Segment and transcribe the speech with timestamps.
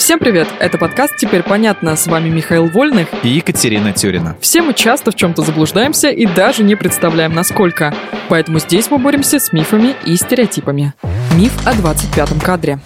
[0.00, 0.48] Всем привет!
[0.58, 1.94] Это подкаст «Теперь понятно».
[1.94, 4.34] С вами Михаил Вольных и Екатерина Тюрина.
[4.40, 7.94] Все мы часто в чем-то заблуждаемся и даже не представляем, насколько.
[8.30, 10.94] Поэтому здесь мы боремся с мифами и стереотипами.
[11.36, 12.80] Миф о 25-м кадре.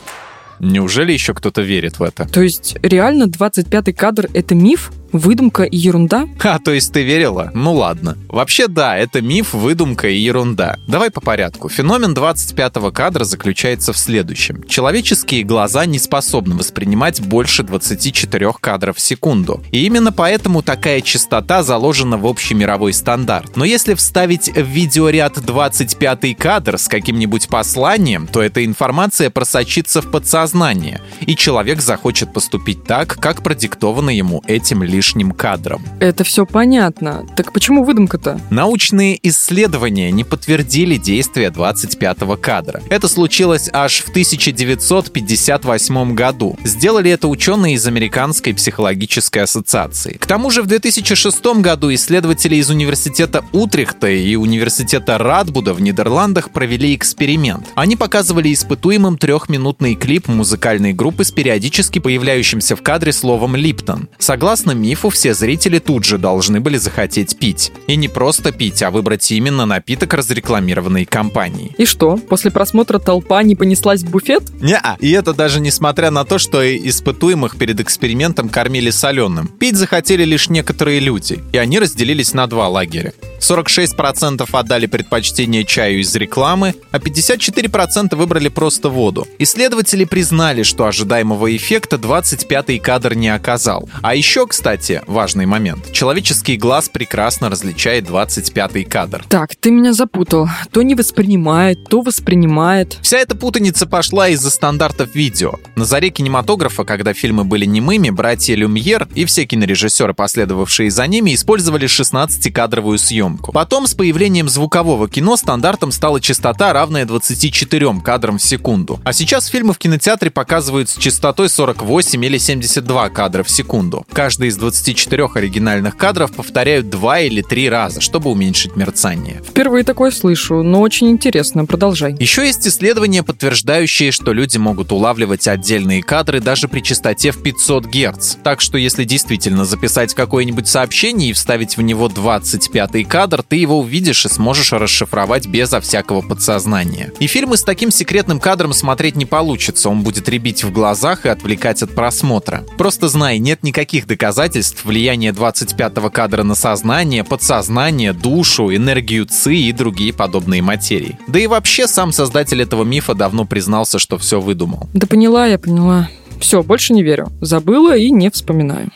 [0.59, 2.29] Неужели еще кто-то верит в это?
[2.29, 4.91] То есть реально 25-й кадр— это миф?
[5.15, 6.27] Выдумка и ерунда?
[6.43, 7.53] А, то есть ты верила?
[7.55, 8.19] Ну ладно.
[8.29, 10.77] Вообще да, это миф, выдумка и ерунда.
[10.89, 11.69] Давай по порядку.
[11.69, 14.65] Феномен 25-го кадра заключается в следующем.
[14.65, 19.63] Человеческие глаза не способны воспринимать больше 24 кадров в секунду.
[19.71, 23.57] И именно поэтому такая частота заложена в общий мировой стандарт.
[23.57, 30.11] Но если вставить в видеоряд 25 кадр с каким-нибудь посланием, то эта информация просочится в
[30.11, 35.83] подсознание, и человек захочет поступить так, как продиктовано ему этим лишь лишним кадром.
[36.01, 37.27] Это все понятно.
[37.37, 38.41] Так почему выдумка-то?
[38.49, 42.81] Научные исследования не подтвердили действие 25-го кадра.
[42.89, 46.57] Это случилось аж в 1958 году.
[46.65, 50.15] Сделали это ученые из Американской психологической ассоциации.
[50.15, 56.51] К тому же в 2006 году исследователи из университета Утрехта и университета Радбуда в Нидерландах
[56.51, 57.67] провели эксперимент.
[57.75, 64.09] Они показывали испытуемым трехминутный клип музыкальной группы с периодически появляющимся в кадре словом «Липтон».
[64.19, 67.73] Согласно мифу, мифу все зрители тут же должны были захотеть пить.
[67.89, 71.75] И не просто пить, а выбрать именно напиток разрекламированной компании.
[71.79, 74.45] И что, после просмотра толпа не понеслась в буфет?
[74.61, 74.97] не -а.
[75.01, 79.49] И это даже несмотря на то, что испытуемых перед экспериментом кормили соленым.
[79.49, 83.13] Пить захотели лишь некоторые люди, и они разделились на два лагеря.
[83.45, 89.27] 46% отдали предпочтение чаю из рекламы, а 54% выбрали просто воду.
[89.39, 93.89] Исследователи признали, что ожидаемого эффекта 25-й кадр не оказал.
[94.03, 95.93] А еще, кстати, важный момент.
[95.93, 99.25] Человеческий глаз прекрасно различает 25-й кадр.
[99.29, 100.49] Так, ты меня запутал.
[100.73, 102.99] То не воспринимает, то воспринимает.
[103.03, 105.55] Вся эта путаница пошла из-за стандартов видео.
[105.77, 111.35] На заре кинематографа, когда фильмы были немыми, братья Люмьер и все кинорежиссеры, последовавшие за ними,
[111.35, 113.53] использовали 16-кадровую съемку съемку.
[113.53, 119.01] Потом с появлением звукового кино стандартом стала частота, равная 24 кадрам в секунду.
[119.05, 124.07] А сейчас фильмы в кинотеатре показывают с частотой 48 или 72 кадра в секунду.
[124.13, 129.43] Каждый из 24 оригинальных кадров повторяют два или три раза, чтобы уменьшить мерцание.
[129.47, 131.65] Впервые такое слышу, но очень интересно.
[131.67, 132.17] Продолжай.
[132.19, 137.87] Еще есть исследования, подтверждающие, что люди могут улавливать отдельные кадры даже при частоте в 500
[137.87, 138.37] Гц.
[138.43, 143.57] Так что если действительно записать какое-нибудь сообщение и вставить в него 25 кадр, кадр, ты
[143.57, 147.11] его увидишь и сможешь расшифровать безо всякого подсознания.
[147.21, 151.31] И фильмы с таким секретным кадром смотреть не получится, он будет ребить в глазах и
[151.31, 152.65] отвлекать от просмотра.
[152.77, 159.73] Просто знай, нет никаких доказательств влияния 25-го кадра на сознание, подсознание, душу, энергию ЦИ и
[159.73, 161.19] другие подобные материи.
[161.27, 164.91] Да и вообще сам создатель этого мифа давно признался, что все выдумал.
[164.93, 166.11] Да поняла я, поняла.
[166.41, 167.29] Все, больше не верю.
[167.41, 168.91] Забыла и не вспоминаю.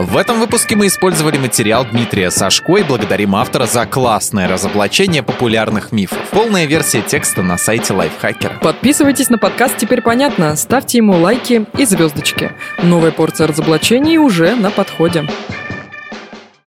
[0.00, 5.92] В этом выпуске мы использовали материал Дмитрия Сашко и благодарим автора за классное разоблачение популярных
[5.92, 6.16] мифов.
[6.30, 8.54] Полная версия текста на сайте Лайфхакера.
[8.62, 12.52] Подписывайтесь на подкаст «Теперь понятно», ставьте ему лайки и звездочки.
[12.82, 15.28] Новая порция разоблачений уже на подходе.